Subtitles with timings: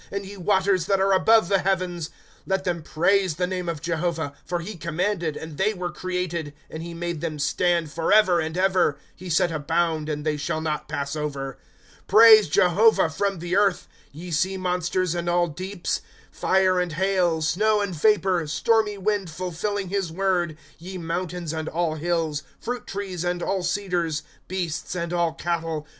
[0.09, 2.09] And ye waters that are above the heavens.
[2.09, 2.11] ^
[2.47, 6.81] Let them praise the name of Jehovah; For he commanded, and they were created;^ And
[6.81, 10.87] he made them stand forever and ever; He set a bound, and they shall not
[10.89, 11.59] pass over.
[12.03, 16.01] ^ Praise Jehovah, from the earth; Ye sea monsters, and all deeps;
[16.33, 21.93] ^ Fire and hail, snow and vapor, Stormy wind fidfiUing his word;' Ye mountahis and all
[21.93, 25.85] hills, 3?rult trees, and all cedars; Beasts, and all cattle.